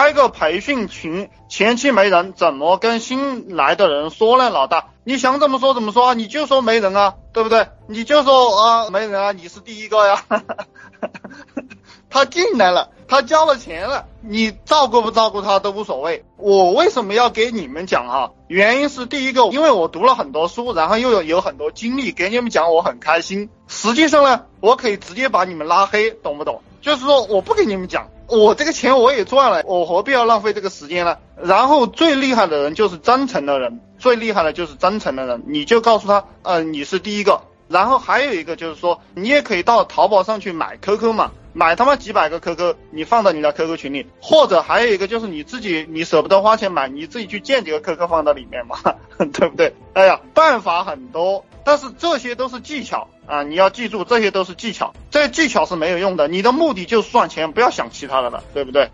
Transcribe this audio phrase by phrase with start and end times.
[0.00, 4.48] 开个培训群，前期没人，怎么跟新来的人说呢？
[4.48, 6.14] 老大，你想怎么说怎么说？
[6.14, 7.68] 你就说没人啊，对不对？
[7.86, 10.24] 你就说啊没人啊，你是第一个呀。
[12.08, 16.24] 他进来了，他交了钱了，你照顾不照顾他都无所谓。
[16.38, 18.32] 我为什么要给你们讲哈？
[18.48, 23.50] 原因是第一个，因为我读了很多书，然后又有有很多经历，给你们讲我很开心。
[23.80, 26.60] 实际上呢，我可以直接把你们拉黑，懂不懂？
[26.82, 31.16] 就是说我不给你们讲，我这个钱我也赚了，我何必要浪费这个时间呢？
[31.42, 37.40] 然后最厉害的人就是真诚的人，最厉害的就是真诚的人，你就告诉他，呃，你是第一个。
[37.70, 48.76] 然后还有一个就是说，你也可以到淘宝上去买 QQ 嘛，买他妈几百个 QQ，你放到你的 QQ 群里，或者还有一个就是你自己，你舍不得花钱买，你自己去建几个 QQ 放到里面嘛，
[49.32, 49.72] 对不对？
[49.94, 58.90] 哎呀，办法很多，但是这些都是技巧啊，你要记住，这些都是技巧，这些技巧是没有用的，你的目的就是赚钱，不要想其他的了，对不对？